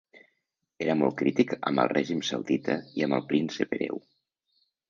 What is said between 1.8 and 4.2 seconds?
el règim saudita i amb el príncep hereu.